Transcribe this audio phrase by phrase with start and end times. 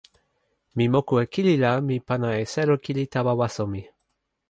[0.75, 3.81] mi moku e kili la mi pana e selo kili tawa waso mi.